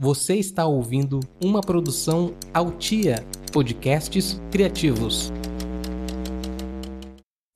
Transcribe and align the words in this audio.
Você 0.00 0.36
está 0.36 0.64
ouvindo 0.64 1.18
uma 1.42 1.60
produção 1.60 2.32
Altia 2.54 3.16
Podcasts 3.52 4.40
Criativos. 4.48 5.32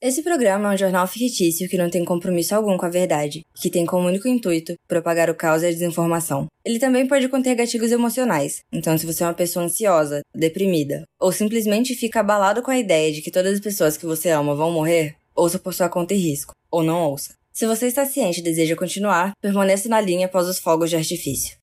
Esse 0.02 0.24
programa 0.24 0.72
é 0.72 0.74
um 0.74 0.76
jornal 0.76 1.06
fictício 1.06 1.68
que 1.68 1.78
não 1.78 1.88
tem 1.88 2.04
compromisso 2.04 2.52
algum 2.56 2.76
com 2.76 2.84
a 2.84 2.88
verdade, 2.88 3.42
que 3.54 3.70
tem 3.70 3.86
como 3.86 4.08
único 4.08 4.26
intuito 4.26 4.74
propagar 4.88 5.30
o 5.30 5.36
caos 5.36 5.62
e 5.62 5.66
a 5.66 5.70
desinformação. 5.70 6.48
Ele 6.64 6.80
também 6.80 7.06
pode 7.06 7.28
conter 7.28 7.54
gatilhos 7.54 7.92
emocionais, 7.92 8.62
então 8.72 8.98
se 8.98 9.06
você 9.06 9.22
é 9.22 9.28
uma 9.28 9.34
pessoa 9.34 9.64
ansiosa, 9.64 10.22
deprimida, 10.34 11.04
ou 11.20 11.30
simplesmente 11.30 11.94
fica 11.94 12.18
abalado 12.18 12.60
com 12.60 12.72
a 12.72 12.78
ideia 12.78 13.12
de 13.12 13.22
que 13.22 13.30
todas 13.30 13.54
as 13.54 13.60
pessoas 13.60 13.96
que 13.96 14.04
você 14.04 14.30
ama 14.30 14.52
vão 14.52 14.72
morrer, 14.72 15.14
ouça 15.32 15.60
por 15.60 15.72
sua 15.72 15.88
conta 15.88 16.12
e 16.12 16.18
risco, 16.18 16.52
ou 16.72 16.82
não 16.82 17.08
ouça. 17.08 17.34
Se 17.52 17.68
você 17.68 17.86
está 17.86 18.04
ciente 18.04 18.40
e 18.40 18.42
deseja 18.42 18.74
continuar, 18.74 19.30
permaneça 19.40 19.88
na 19.88 20.00
linha 20.00 20.26
após 20.26 20.48
os 20.48 20.58
fogos 20.58 20.90
de 20.90 20.96
artifício. 20.96 21.61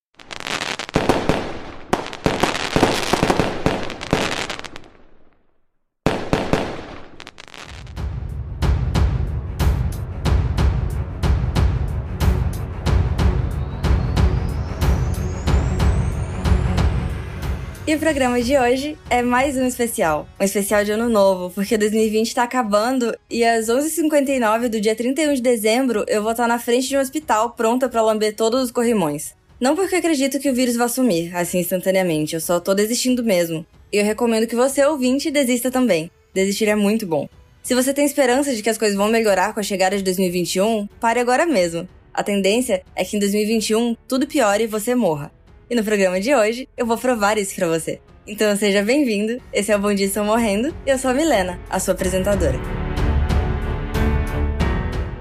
E 17.90 17.96
o 17.96 17.98
programa 17.98 18.40
de 18.40 18.56
hoje 18.56 18.96
é 19.10 19.24
mais 19.24 19.58
um 19.58 19.66
especial. 19.66 20.30
Um 20.40 20.44
especial 20.44 20.86
de 20.86 20.92
ano 20.92 21.10
novo, 21.10 21.50
porque 21.50 21.76
2020 21.76 22.36
tá 22.36 22.44
acabando 22.44 23.18
e 23.28 23.44
às 23.44 23.66
11h59 23.66 24.68
do 24.68 24.80
dia 24.80 24.96
31 24.96 25.34
de 25.34 25.42
dezembro 25.42 26.06
eu 26.08 26.22
vou 26.22 26.30
estar 26.30 26.48
na 26.48 26.60
frente 26.60 26.88
de 26.88 26.96
um 26.96 27.00
hospital 27.00 27.50
pronta 27.54 27.90
para 27.90 28.04
lamber 28.04 28.36
todos 28.36 28.62
os 28.62 28.70
corrimões. 28.70 29.34
Não 29.60 29.76
porque 29.76 29.96
acredito 29.96 30.40
que 30.40 30.52
o 30.52 30.54
vírus 30.54 30.76
vai 30.76 30.88
sumir, 30.88 31.36
assim 31.36 31.62
instantaneamente, 31.62 32.36
eu 32.36 32.42
só 32.42 32.60
tô 32.60 32.76
desistindo 32.76 33.24
mesmo. 33.24 33.66
E 33.92 33.98
eu 33.98 34.06
recomendo 34.06 34.46
que 34.46 34.56
você, 34.56 34.86
ouvinte, 34.86 35.32
desista 35.32 35.72
também. 35.72 36.12
Desistir 36.32 36.70
é 36.70 36.76
muito 36.76 37.08
bom. 37.08 37.28
Se 37.64 37.74
você 37.74 37.92
tem 37.92 38.06
esperança 38.06 38.54
de 38.54 38.62
que 38.62 38.70
as 38.70 38.78
coisas 38.78 38.96
vão 38.96 39.10
melhorar 39.10 39.52
com 39.52 39.62
a 39.62 39.64
chegada 39.64 39.98
de 39.98 40.04
2021, 40.04 40.86
pare 41.00 41.20
agora 41.20 41.44
mesmo. 41.44 41.90
A 42.14 42.22
tendência 42.22 42.84
é 42.96 43.04
que 43.04 43.18
em 43.18 43.20
2021 43.20 43.96
tudo 44.08 44.28
piore 44.28 44.66
e 44.66 44.68
você 44.68 44.94
morra. 44.94 45.32
E 45.70 45.76
no 45.76 45.84
programa 45.84 46.20
de 46.20 46.34
hoje 46.34 46.68
eu 46.76 46.84
vou 46.84 46.98
provar 46.98 47.38
isso 47.38 47.54
pra 47.54 47.68
você. 47.68 48.02
Então 48.26 48.56
seja 48.58 48.82
bem-vindo, 48.82 49.40
esse 49.54 49.72
é 49.72 49.76
o 49.76 49.80
Bom 49.80 49.94
Dia 49.94 50.08
Estou 50.08 50.26
Morrendo 50.26 50.74
e 50.84 50.90
eu 50.90 50.98
sou 50.98 51.12
a 51.12 51.14
Milena, 51.14 51.60
a 51.70 51.80
sua 51.80 51.94
apresentadora. 51.94 52.58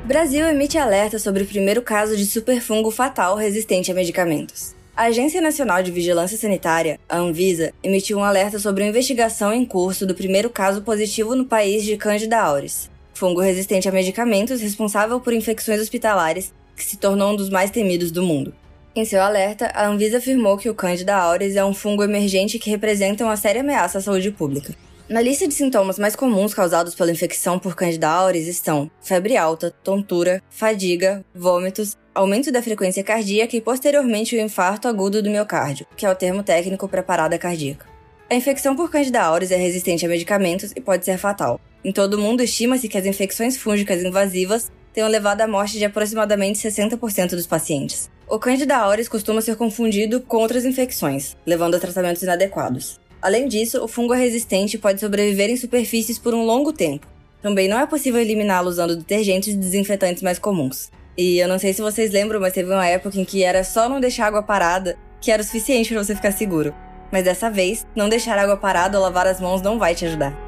Brasil 0.07 0.47
emite 0.47 0.79
alerta 0.79 1.19
sobre 1.19 1.43
o 1.43 1.47
primeiro 1.47 1.83
caso 1.83 2.17
de 2.17 2.25
superfungo 2.25 2.91
fatal 2.91 3.37
resistente 3.37 3.91
a 3.91 3.95
medicamentos. 3.95 4.75
A 4.97 5.05
Agência 5.05 5.43
Nacional 5.43 5.83
de 5.83 5.91
Vigilância 5.91 6.39
Sanitária, 6.39 6.99
a 7.07 7.19
Anvisa, 7.19 7.75
emitiu 7.83 8.17
um 8.17 8.25
alerta 8.25 8.59
sobre 8.59 8.83
uma 8.83 8.89
investigação 8.89 9.53
em 9.53 9.67
curso 9.67 10.07
do 10.07 10.15
primeiro 10.15 10.49
caso 10.49 10.81
positivo 10.81 11.37
no 11.37 11.45
país 11.45 11.85
de 11.85 11.99
Candida 11.99 12.41
auris, 12.41 12.91
fungo 13.13 13.43
resistente 13.43 13.87
a 13.87 13.93
medicamentos 13.93 14.63
responsável 14.63 15.21
por 15.21 15.35
infecções 15.35 15.79
hospitalares 15.79 16.55
que 16.75 16.85
se 16.85 16.97
tornou 16.97 17.33
um 17.33 17.37
dos 17.37 17.51
mais 17.51 17.71
temidos 17.71 18.11
do 18.11 18.23
mundo. 18.23 18.55
Em 18.99 19.05
seu 19.05 19.23
alerta, 19.23 19.71
a 19.77 19.87
Anvisa 19.87 20.19
afirmou 20.19 20.59
que 20.59 20.69
o 20.69 20.75
Candida 20.75 21.15
auris 21.15 21.55
é 21.55 21.65
um 21.65 21.73
fungo 21.73 22.03
emergente 22.03 22.59
que 22.59 22.69
representa 22.69 23.23
uma 23.23 23.37
séria 23.37 23.61
ameaça 23.61 23.99
à 23.99 24.01
saúde 24.01 24.33
pública. 24.33 24.75
Na 25.09 25.21
lista 25.21 25.47
de 25.47 25.55
sintomas 25.55 26.01
mais 26.01 26.17
comuns 26.17 26.53
causados 26.53 26.97
pela 26.97 27.13
infecção 27.13 27.61
por 27.61 27.77
Candida 27.77 28.09
auris 28.09 28.49
estão 28.49 28.91
febre 29.01 29.37
alta, 29.37 29.73
tontura, 29.85 30.43
fadiga, 30.51 31.25
vômitos, 31.33 31.97
aumento 32.13 32.51
da 32.51 32.61
frequência 32.61 33.05
cardíaca 33.05 33.57
e 33.57 33.61
posteriormente 33.61 34.35
o 34.35 34.41
infarto 34.41 34.89
agudo 34.89 35.23
do 35.23 35.31
miocárdio, 35.31 35.87
que 35.97 36.05
é 36.05 36.11
o 36.11 36.17
termo 36.17 36.43
técnico 36.43 36.89
para 36.89 37.01
parada 37.01 37.39
cardíaca. 37.39 37.87
A 38.29 38.35
infecção 38.35 38.75
por 38.75 38.91
Candida 38.91 39.23
auris 39.23 39.53
é 39.53 39.57
resistente 39.57 40.05
a 40.05 40.09
medicamentos 40.09 40.73
e 40.75 40.81
pode 40.81 41.05
ser 41.05 41.19
fatal. 41.19 41.61
Em 41.85 41.93
todo 41.93 42.15
o 42.15 42.21
mundo, 42.21 42.43
estima-se 42.43 42.89
que 42.89 42.99
as 42.99 43.07
infecções 43.07 43.57
fúngicas 43.57 44.03
invasivas 44.03 44.73
tenham 44.93 45.09
levado 45.09 45.43
à 45.43 45.47
morte 45.47 45.79
de 45.79 45.85
aproximadamente 45.85 46.59
60% 46.59 47.31
dos 47.37 47.47
pacientes. 47.47 48.11
O 48.31 48.39
Candida 48.39 48.77
auris 48.77 49.09
costuma 49.09 49.41
ser 49.41 49.57
confundido 49.57 50.21
com 50.21 50.37
outras 50.37 50.67
infecções, 50.67 51.35
levando 51.47 51.77
a 51.77 51.81
tratamentos 51.81 52.23
inadequados. 52.23 53.01
Além 53.23 53.49
disso, 53.49 53.83
o 53.83 53.89
fungo 53.89 54.13
é 54.13 54.19
resistente 54.19 54.77
e 54.77 54.79
pode 54.79 55.01
sobreviver 55.01 55.49
em 55.49 55.57
superfícies 55.57 56.19
por 56.19 56.35
um 56.35 56.45
longo 56.45 56.71
tempo. 56.71 57.07
Também 57.41 57.69
não 57.69 57.81
é 57.81 57.87
possível 57.87 58.21
eliminá-lo 58.21 58.69
usando 58.69 58.97
detergentes 58.97 59.55
e 59.55 59.57
desinfetantes 59.57 60.23
mais 60.23 60.39
comuns. 60.39 60.91
E 61.17 61.39
eu 61.39 61.49
não 61.49 61.59
sei 61.59 61.73
se 61.73 61.81
vocês 61.81 62.13
lembram, 62.13 62.39
mas 62.39 62.53
teve 62.53 62.71
uma 62.71 62.87
época 62.87 63.19
em 63.19 63.25
que 63.25 63.43
era 63.43 63.65
só 63.65 63.89
não 63.89 63.99
deixar 63.99 64.27
água 64.27 64.43
parada 64.43 64.99
que 65.23 65.31
era 65.31 65.43
o 65.43 65.45
suficiente 65.45 65.93
para 65.93 66.05
você 66.05 66.15
ficar 66.15 66.33
seguro. 66.33 66.75
Mas 67.11 67.25
dessa 67.25 67.51
vez, 67.51 67.87
não 67.97 68.11
deixar 68.11 68.39
água 68.39 68.59
parada 68.59 68.99
ou 68.99 69.05
lavar 69.05 69.27
as 69.27 69.41
mãos 69.41 69.63
não 69.63 69.79
vai 69.79 69.95
te 69.95 70.05
ajudar. 70.05 70.48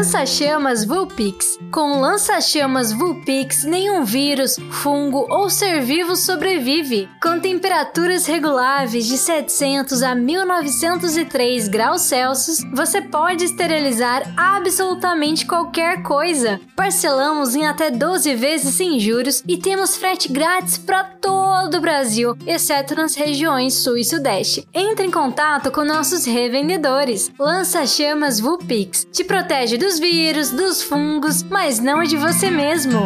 Lança-chamas 0.00 0.82
Vulpix. 0.82 1.58
Com 1.70 2.00
lança-chamas 2.00 2.90
Vulpix, 2.90 3.64
nenhum 3.64 4.02
vírus, 4.02 4.56
fungo 4.70 5.26
ou 5.28 5.50
ser 5.50 5.82
vivo 5.82 6.16
sobrevive. 6.16 7.06
Com 7.22 7.38
temperaturas 7.38 8.24
reguláveis 8.24 9.06
de 9.06 9.18
700 9.18 10.02
a 10.02 10.14
1903 10.14 11.68
graus 11.68 12.00
Celsius, 12.00 12.60
você 12.72 13.02
pode 13.02 13.44
esterilizar 13.44 14.22
absolutamente 14.38 15.44
qualquer 15.44 16.02
coisa. 16.02 16.58
Parcelamos 16.74 17.54
em 17.54 17.66
até 17.66 17.90
12 17.90 18.34
vezes 18.34 18.74
sem 18.74 18.98
juros 18.98 19.44
e 19.46 19.58
temos 19.58 19.98
frete 19.98 20.32
grátis 20.32 20.78
para 20.78 21.04
todo 21.04 21.76
o 21.76 21.80
Brasil, 21.80 22.34
exceto 22.46 22.94
nas 22.94 23.14
regiões 23.14 23.74
Sul 23.74 23.98
e 23.98 24.04
Sudeste. 24.04 24.66
Entre 24.72 25.06
em 25.06 25.10
contato 25.10 25.70
com 25.70 25.84
nossos 25.84 26.24
revendedores. 26.24 27.30
Lança-chamas 27.38 28.40
Vulpix 28.40 29.06
te 29.12 29.22
protege 29.22 29.50
protege 29.50 29.76
dos 29.90 29.98
vírus, 29.98 30.50
dos 30.50 30.82
fungos, 30.84 31.42
mas 31.42 31.80
não 31.80 32.00
é 32.00 32.04
de 32.04 32.16
você 32.16 32.48
mesmo. 32.48 33.00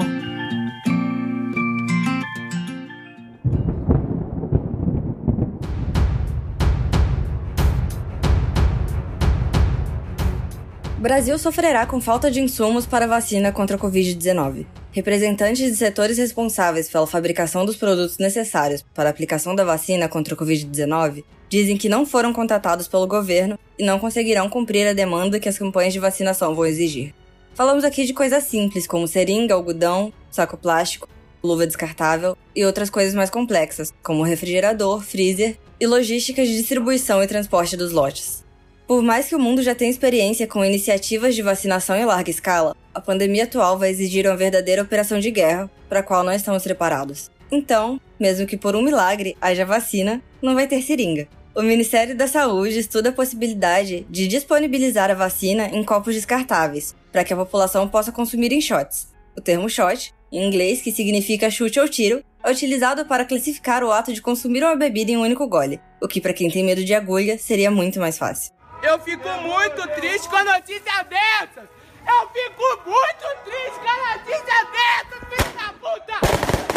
Brasil 10.98 11.38
sofrerá 11.38 11.86
com 11.86 12.02
falta 12.02 12.30
de 12.30 12.42
insumos 12.42 12.84
para 12.84 13.06
vacina 13.06 13.50
contra 13.50 13.78
a 13.78 13.80
Covid-19. 13.80 14.66
Representantes 14.92 15.70
de 15.70 15.76
setores 15.76 16.18
responsáveis 16.18 16.90
pela 16.90 17.06
fabricação 17.06 17.64
dos 17.64 17.76
produtos 17.76 18.18
necessários 18.18 18.84
para 18.94 19.08
a 19.08 19.10
aplicação 19.10 19.54
da 19.54 19.64
vacina 19.64 20.06
contra 20.06 20.34
a 20.34 20.36
Covid-19 20.36 21.24
dizem 21.54 21.76
que 21.76 21.88
não 21.88 22.04
foram 22.04 22.32
contatados 22.32 22.88
pelo 22.88 23.06
governo 23.06 23.56
e 23.78 23.84
não 23.84 24.00
conseguirão 24.00 24.48
cumprir 24.48 24.88
a 24.88 24.92
demanda 24.92 25.38
que 25.38 25.48
as 25.48 25.56
campanhas 25.56 25.92
de 25.92 26.00
vacinação 26.00 26.52
vão 26.52 26.66
exigir. 26.66 27.14
Falamos 27.54 27.84
aqui 27.84 28.04
de 28.04 28.12
coisas 28.12 28.42
simples, 28.42 28.88
como 28.88 29.06
seringa, 29.06 29.54
algodão, 29.54 30.12
saco 30.32 30.56
plástico, 30.56 31.08
luva 31.44 31.64
descartável 31.64 32.36
e 32.56 32.64
outras 32.64 32.90
coisas 32.90 33.14
mais 33.14 33.30
complexas, 33.30 33.94
como 34.02 34.24
refrigerador, 34.24 35.00
freezer 35.00 35.56
e 35.78 35.86
logística 35.86 36.44
de 36.44 36.56
distribuição 36.56 37.22
e 37.22 37.28
transporte 37.28 37.76
dos 37.76 37.92
lotes. 37.92 38.42
Por 38.84 39.00
mais 39.00 39.28
que 39.28 39.36
o 39.36 39.38
mundo 39.38 39.62
já 39.62 39.76
tenha 39.76 39.92
experiência 39.92 40.48
com 40.48 40.64
iniciativas 40.64 41.36
de 41.36 41.42
vacinação 41.42 41.94
em 41.94 42.04
larga 42.04 42.30
escala, 42.30 42.74
a 42.92 43.00
pandemia 43.00 43.44
atual 43.44 43.78
vai 43.78 43.90
exigir 43.90 44.26
uma 44.26 44.36
verdadeira 44.36 44.82
operação 44.82 45.20
de 45.20 45.30
guerra 45.30 45.70
para 45.88 46.00
a 46.00 46.02
qual 46.02 46.24
não 46.24 46.32
estamos 46.32 46.64
preparados. 46.64 47.30
Então, 47.48 48.00
mesmo 48.18 48.46
que 48.46 48.56
por 48.56 48.74
um 48.74 48.82
milagre 48.82 49.36
haja 49.40 49.64
vacina, 49.64 50.20
não 50.42 50.54
vai 50.54 50.66
ter 50.66 50.82
seringa. 50.82 51.28
O 51.56 51.62
Ministério 51.62 52.16
da 52.16 52.26
Saúde 52.26 52.80
estuda 52.80 53.10
a 53.10 53.12
possibilidade 53.12 54.04
de 54.10 54.26
disponibilizar 54.26 55.08
a 55.08 55.14
vacina 55.14 55.68
em 55.68 55.84
copos 55.84 56.12
descartáveis, 56.12 56.96
para 57.12 57.22
que 57.22 57.32
a 57.32 57.36
população 57.36 57.86
possa 57.86 58.10
consumir 58.10 58.52
em 58.52 58.60
shots. 58.60 59.14
O 59.36 59.40
termo 59.40 59.70
shot, 59.70 60.12
em 60.32 60.44
inglês, 60.44 60.82
que 60.82 60.90
significa 60.90 61.48
chute 61.48 61.78
ou 61.78 61.88
tiro, 61.88 62.24
é 62.42 62.50
utilizado 62.50 63.06
para 63.06 63.24
classificar 63.24 63.84
o 63.84 63.92
ato 63.92 64.12
de 64.12 64.20
consumir 64.20 64.64
uma 64.64 64.74
bebida 64.74 65.12
em 65.12 65.16
um 65.16 65.20
único 65.20 65.46
gole, 65.46 65.80
o 66.02 66.08
que 66.08 66.20
para 66.20 66.32
quem 66.32 66.50
tem 66.50 66.64
medo 66.64 66.84
de 66.84 66.92
agulha 66.92 67.38
seria 67.38 67.70
muito 67.70 68.00
mais 68.00 68.18
fácil. 68.18 68.52
Eu 68.82 68.98
fico 68.98 69.28
muito 69.42 69.86
triste 69.94 70.28
com 70.28 70.36
a 70.36 70.44
notícia 70.44 71.04
dessas! 71.04 71.68
Eu 72.04 72.28
fico 72.30 72.90
muito 72.90 73.44
triste 73.44 73.78
com 73.78 73.90
a 73.90 74.16
notícia 74.16 74.66
dessas, 74.72 75.28
filho 75.30 75.56
da 75.56 75.72
puta! 75.74 76.73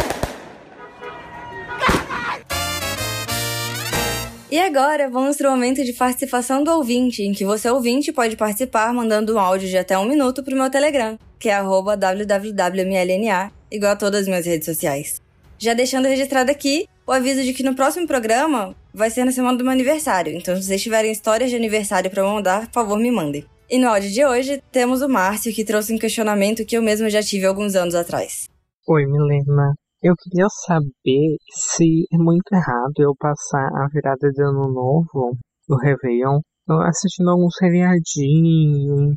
E 4.50 4.58
agora, 4.58 5.10
vamos 5.10 5.36
para 5.36 5.48
o 5.48 5.50
momento 5.50 5.84
de 5.84 5.92
participação 5.92 6.64
do 6.64 6.70
ouvinte, 6.70 7.22
em 7.22 7.34
que 7.34 7.44
você 7.44 7.68
ouvinte 7.68 8.10
pode 8.10 8.34
participar 8.34 8.94
mandando 8.94 9.34
um 9.34 9.38
áudio 9.38 9.68
de 9.68 9.76
até 9.76 9.98
um 9.98 10.08
minuto 10.08 10.42
para 10.42 10.54
o 10.54 10.56
meu 10.56 10.70
Telegram, 10.70 11.18
que 11.38 11.50
é 11.50 11.60
www.mlna, 11.60 13.52
igual 13.70 13.92
a 13.92 13.96
todas 13.96 14.22
as 14.22 14.26
minhas 14.26 14.46
redes 14.46 14.64
sociais. 14.64 15.20
Já 15.58 15.74
deixando 15.74 16.08
registrado 16.08 16.50
aqui 16.50 16.88
o 17.06 17.12
aviso 17.12 17.42
de 17.42 17.52
que 17.52 17.62
no 17.62 17.74
próximo 17.74 18.06
programa 18.06 18.74
vai 18.94 19.10
ser 19.10 19.26
na 19.26 19.32
semana 19.32 19.58
do 19.58 19.64
meu 19.64 19.72
aniversário, 19.74 20.34
então 20.34 20.56
se 20.56 20.62
vocês 20.62 20.82
tiverem 20.82 21.12
histórias 21.12 21.50
de 21.50 21.56
aniversário 21.56 22.10
para 22.10 22.24
mandar, 22.24 22.68
por 22.68 22.72
favor, 22.72 22.98
me 22.98 23.10
mandem. 23.10 23.44
E 23.68 23.78
no 23.78 23.86
áudio 23.86 24.10
de 24.10 24.24
hoje 24.24 24.62
temos 24.72 25.02
o 25.02 25.08
Márcio 25.10 25.52
que 25.52 25.62
trouxe 25.62 25.92
um 25.92 25.98
questionamento 25.98 26.64
que 26.64 26.74
eu 26.74 26.80
mesmo 26.80 27.10
já 27.10 27.22
tive 27.22 27.44
alguns 27.44 27.74
anos 27.74 27.94
atrás. 27.94 28.48
Oi, 28.86 29.04
Milena. 29.04 29.74
Eu 30.00 30.14
queria 30.16 30.46
saber 30.64 31.36
se 31.50 32.06
é 32.12 32.16
muito 32.16 32.52
errado 32.52 32.94
eu 32.98 33.16
passar 33.18 33.66
a 33.66 33.88
virada 33.92 34.30
de 34.30 34.40
ano 34.42 34.72
novo 34.72 35.36
no 35.68 35.76
Réveillon 35.76 36.40
assistindo 36.86 37.30
algum 37.30 37.50
seriadinho 37.50 39.16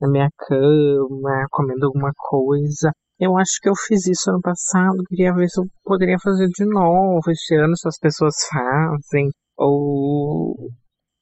na 0.00 0.08
minha 0.08 0.28
cama, 0.38 1.46
comendo 1.50 1.86
alguma 1.86 2.10
coisa. 2.16 2.90
Eu 3.20 3.36
acho 3.36 3.60
que 3.60 3.68
eu 3.68 3.74
fiz 3.76 4.06
isso 4.06 4.30
ano 4.30 4.40
passado, 4.40 4.96
queria 5.08 5.34
ver 5.34 5.46
se 5.48 5.60
eu 5.60 5.66
poderia 5.84 6.16
fazer 6.18 6.46
de 6.48 6.64
novo 6.64 7.20
esse 7.30 7.54
ano, 7.56 7.76
se 7.76 7.86
as 7.86 7.98
pessoas 7.98 8.34
fazem. 8.50 9.28
Ou 9.58 10.56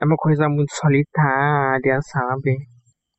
é 0.00 0.04
uma 0.04 0.16
coisa 0.16 0.48
muito 0.48 0.72
solitária, 0.76 1.98
sabe? 2.02 2.56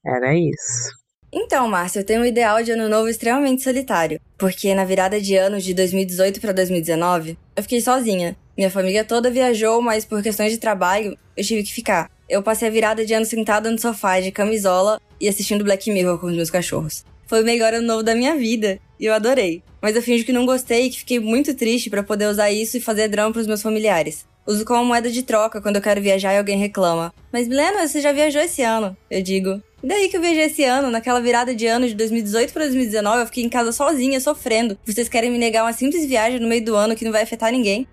Era 0.05 0.33
isso. 0.33 1.02
Então, 1.35 1.67
Márcio, 1.67 1.99
eu 1.99 2.05
tenho 2.05 2.21
um 2.21 2.25
ideal 2.25 2.61
de 2.61 2.71
ano 2.71 2.87
novo 2.87 3.09
extremamente 3.09 3.63
solitário, 3.63 4.21
porque 4.37 4.75
na 4.75 4.85
virada 4.85 5.19
de 5.19 5.35
anos 5.35 5.63
de 5.63 5.73
2018 5.73 6.39
para 6.39 6.51
2019, 6.51 7.35
eu 7.55 7.63
fiquei 7.63 7.81
sozinha. 7.81 8.37
Minha 8.55 8.69
família 8.69 9.03
toda 9.03 9.31
viajou, 9.31 9.81
mas 9.81 10.05
por 10.05 10.21
questões 10.21 10.51
de 10.51 10.59
trabalho, 10.59 11.17
eu 11.35 11.43
tive 11.43 11.63
que 11.63 11.73
ficar. 11.73 12.11
Eu 12.29 12.43
passei 12.43 12.67
a 12.67 12.71
virada 12.71 13.03
de 13.03 13.15
ano 13.15 13.25
sentada 13.25 13.71
no 13.71 13.79
sofá 13.79 14.19
de 14.19 14.31
camisola 14.31 15.01
e 15.19 15.27
assistindo 15.27 15.63
Black 15.63 15.89
Mirror 15.89 16.19
com 16.19 16.27
os 16.27 16.35
meus 16.35 16.51
cachorros. 16.51 17.03
Foi 17.25 17.41
o 17.41 17.45
melhor 17.45 17.73
ano 17.73 17.87
novo 17.87 18.03
da 18.03 18.13
minha 18.13 18.35
vida, 18.35 18.79
e 18.99 19.07
eu 19.07 19.13
adorei. 19.13 19.63
Mas 19.81 19.95
eu 19.95 20.03
fingi 20.03 20.23
que 20.23 20.31
não 20.31 20.45
gostei 20.45 20.85
e 20.85 20.89
que 20.91 20.99
fiquei 20.99 21.19
muito 21.19 21.55
triste 21.55 21.89
para 21.89 22.03
poder 22.03 22.27
usar 22.27 22.51
isso 22.51 22.77
e 22.77 22.79
fazer 22.79 23.07
drama 23.07 23.33
pros 23.33 23.47
meus 23.47 23.61
familiares. 23.63 24.27
Uso 24.45 24.65
como 24.65 24.83
moeda 24.83 25.09
de 25.09 25.23
troca 25.23 25.61
quando 25.61 25.77
eu 25.77 25.81
quero 25.81 26.01
viajar 26.01 26.33
e 26.33 26.37
alguém 26.37 26.57
reclama. 26.57 27.13
Mas 27.31 27.47
Milena, 27.47 27.87
você 27.87 28.01
já 28.01 28.11
viajou 28.11 28.41
esse 28.41 28.61
ano? 28.61 28.95
Eu 29.09 29.21
digo. 29.21 29.61
E 29.81 29.87
daí 29.87 30.09
que 30.09 30.17
eu 30.17 30.21
viajei 30.21 30.45
esse 30.45 30.63
ano, 30.63 30.89
naquela 30.89 31.21
virada 31.21 31.55
de 31.55 31.65
ano 31.65 31.87
de 31.87 31.93
2018 31.93 32.51
para 32.51 32.63
2019, 32.63 33.21
eu 33.21 33.25
fiquei 33.25 33.43
em 33.43 33.49
casa 33.49 33.71
sozinha, 33.71 34.19
sofrendo. 34.19 34.77
Vocês 34.85 35.07
querem 35.07 35.31
me 35.31 35.37
negar 35.37 35.63
uma 35.63 35.73
simples 35.73 36.05
viagem 36.05 36.39
no 36.39 36.47
meio 36.47 36.63
do 36.63 36.75
ano 36.75 36.95
que 36.95 37.05
não 37.05 37.11
vai 37.11 37.23
afetar 37.23 37.51
ninguém? 37.51 37.87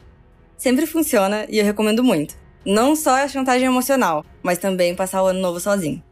Sempre 0.57 0.87
funciona 0.87 1.47
e 1.49 1.59
eu 1.59 1.65
recomendo 1.65 2.03
muito. 2.03 2.37
Não 2.67 2.95
só 2.95 3.23
a 3.23 3.29
chantagem 3.29 3.67
emocional, 3.67 4.25
mas 4.43 4.59
também 4.59 4.95
passar 4.95 5.23
o 5.23 5.27
ano 5.27 5.41
novo 5.41 5.59
sozinho. 5.59 6.03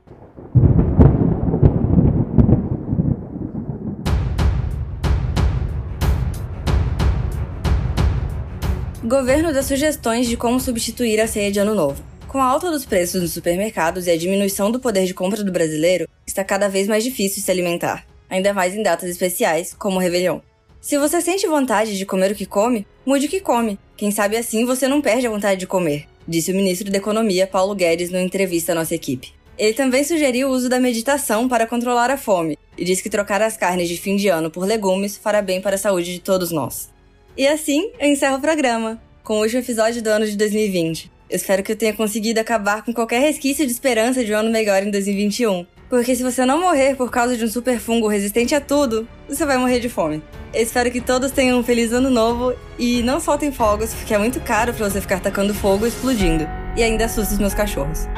Governo 9.08 9.54
dá 9.54 9.62
sugestões 9.62 10.28
de 10.28 10.36
como 10.36 10.60
substituir 10.60 11.18
a 11.18 11.26
ceia 11.26 11.50
de 11.50 11.58
Ano 11.58 11.74
Novo. 11.74 12.04
Com 12.28 12.42
a 12.42 12.44
alta 12.44 12.70
dos 12.70 12.84
preços 12.84 13.22
nos 13.22 13.32
supermercados 13.32 14.06
e 14.06 14.10
a 14.10 14.18
diminuição 14.18 14.70
do 14.70 14.78
poder 14.78 15.06
de 15.06 15.14
compra 15.14 15.42
do 15.42 15.50
brasileiro, 15.50 16.06
está 16.26 16.44
cada 16.44 16.68
vez 16.68 16.86
mais 16.86 17.02
difícil 17.02 17.42
se 17.42 17.50
alimentar, 17.50 18.06
ainda 18.28 18.52
mais 18.52 18.74
em 18.74 18.82
datas 18.82 19.08
especiais, 19.08 19.72
como 19.72 19.96
o 19.96 19.98
Réveillon. 19.98 20.40
Se 20.78 20.98
você 20.98 21.22
sente 21.22 21.46
vontade 21.46 21.96
de 21.96 22.04
comer 22.04 22.32
o 22.32 22.34
que 22.34 22.44
come, 22.44 22.86
mude 23.06 23.24
o 23.24 23.28
que 23.30 23.40
come. 23.40 23.78
Quem 23.96 24.10
sabe 24.10 24.36
assim 24.36 24.66
você 24.66 24.86
não 24.86 25.00
perde 25.00 25.26
a 25.26 25.30
vontade 25.30 25.60
de 25.60 25.66
comer, 25.66 26.04
disse 26.28 26.52
o 26.52 26.54
ministro 26.54 26.90
da 26.90 26.98
Economia 26.98 27.46
Paulo 27.46 27.74
Guedes 27.74 28.10
numa 28.10 28.20
entrevista 28.20 28.72
à 28.72 28.74
nossa 28.74 28.94
equipe. 28.94 29.32
Ele 29.56 29.72
também 29.72 30.04
sugeriu 30.04 30.48
o 30.48 30.52
uso 30.52 30.68
da 30.68 30.78
meditação 30.78 31.48
para 31.48 31.66
controlar 31.66 32.10
a 32.10 32.18
fome 32.18 32.58
e 32.76 32.84
disse 32.84 33.02
que 33.02 33.08
trocar 33.08 33.40
as 33.40 33.56
carnes 33.56 33.88
de 33.88 33.96
fim 33.96 34.16
de 34.16 34.28
ano 34.28 34.50
por 34.50 34.66
legumes 34.66 35.16
fará 35.16 35.40
bem 35.40 35.62
para 35.62 35.76
a 35.76 35.78
saúde 35.78 36.12
de 36.12 36.20
todos 36.20 36.50
nós. 36.50 36.90
E 37.38 37.46
assim 37.46 37.92
eu 38.00 38.08
encerro 38.08 38.38
o 38.38 38.40
programa, 38.40 39.00
com 39.22 39.34
o 39.34 39.42
último 39.42 39.60
episódio 39.60 40.02
do 40.02 40.08
ano 40.08 40.26
de 40.26 40.36
2020. 40.36 41.08
Eu 41.30 41.36
espero 41.36 41.62
que 41.62 41.70
eu 41.70 41.76
tenha 41.76 41.92
conseguido 41.92 42.40
acabar 42.40 42.84
com 42.84 42.92
qualquer 42.92 43.20
resquício 43.20 43.64
de 43.64 43.70
esperança 43.70 44.24
de 44.24 44.34
um 44.34 44.38
ano 44.38 44.50
melhor 44.50 44.82
em 44.82 44.90
2021. 44.90 45.64
Porque 45.88 46.16
se 46.16 46.24
você 46.24 46.44
não 46.44 46.60
morrer 46.60 46.96
por 46.96 47.12
causa 47.12 47.36
de 47.36 47.44
um 47.44 47.48
super 47.48 47.78
fungo 47.78 48.08
resistente 48.08 48.56
a 48.56 48.60
tudo, 48.60 49.06
você 49.28 49.46
vai 49.46 49.56
morrer 49.56 49.78
de 49.78 49.88
fome. 49.88 50.20
Eu 50.52 50.64
espero 50.64 50.90
que 50.90 51.00
todos 51.00 51.30
tenham 51.30 51.60
um 51.60 51.62
feliz 51.62 51.92
ano 51.92 52.10
novo 52.10 52.54
e 52.76 53.02
não 53.02 53.20
soltem 53.20 53.52
fogos, 53.52 53.94
porque 53.94 54.12
é 54.12 54.18
muito 54.18 54.40
caro 54.40 54.74
para 54.74 54.90
você 54.90 55.00
ficar 55.00 55.20
tacando 55.20 55.54
fogo 55.54 55.86
e 55.86 55.90
explodindo. 55.90 56.44
E 56.76 56.82
ainda 56.82 57.04
assusta 57.04 57.34
os 57.34 57.38
meus 57.38 57.54
cachorros. 57.54 58.08